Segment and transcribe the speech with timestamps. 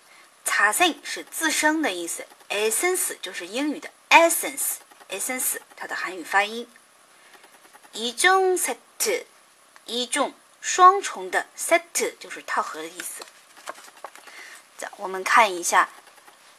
[0.45, 6.70] 자생是自生的意思，essence 就是英语的 essence，essence 它的韩语发音。
[7.93, 8.75] 一种 set
[9.85, 10.34] 一种。
[10.62, 13.23] 双重的 set 就是套盒的意思。
[14.98, 15.89] 我们看一下，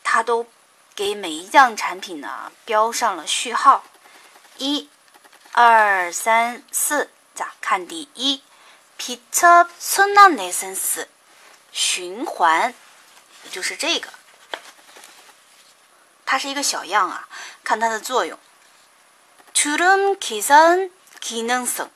[0.03, 0.47] 它都
[0.95, 3.85] 给每一样产品呢标上了序号，
[4.59, 4.89] 一、
[5.53, 7.11] 二、三、四。
[7.35, 8.43] 咋看第一，
[8.97, 11.09] Peter Sunna Essence
[11.73, 12.73] 循环，
[13.43, 14.09] 也就是这个，
[16.25, 17.29] 它是一个小样啊。
[17.65, 18.39] 看它的作用，
[19.53, 21.89] 주름개선기능성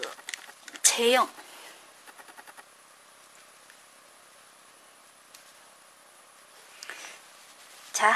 [0.83, 1.27] 采用。
[7.93, 8.15] 자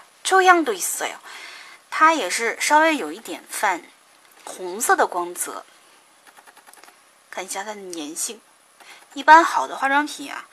[0.30, 1.16] 这样都있어요
[1.90, 3.82] 它也是稍微有一点泛
[4.44, 5.64] 红色的光泽。
[7.30, 8.40] 看一下它的粘性，
[9.14, 10.46] 一般好的化妆品啊，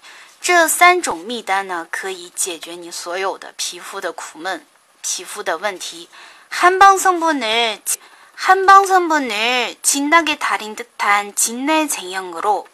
[0.40, 4.64] 这三种蜜丹呢，可以解决你所有的皮肤的苦闷、
[5.02, 6.08] 皮肤的问题。
[6.48, 7.82] 한방 성분을
[8.34, 12.68] 한방 성분을 진하게 달인 듯한 진내 제형으로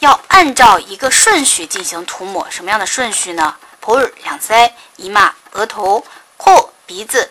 [0.00, 3.56] 要按照一个顺序进行涂抹，什么样的顺序呢？
[3.80, 6.04] 볼양세 이마、额头、
[6.36, 7.30] 코、鼻子、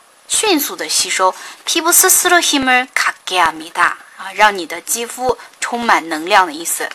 [0.30, 1.34] 迅速的吸收。
[1.66, 6.88] 피부스스로힘을갖게합니다啊，让你的肌肤充满能量的意思。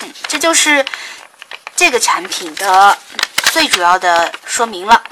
[0.00, 0.84] 嗯，这就是
[1.74, 2.98] 这个产品的
[3.52, 5.02] 最主要的说明了。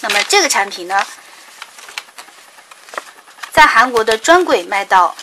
[0.00, 1.04] 那么这个产品呢，
[3.52, 5.16] 在韩国的专柜卖到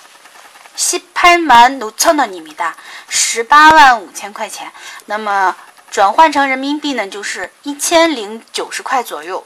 [0.75, 2.75] 十八万五千的尼米达，
[3.07, 4.73] 十八万五千块钱。
[5.05, 5.55] 那么
[5.91, 9.45] 转换成人民币呢，就是一千零九十块左右。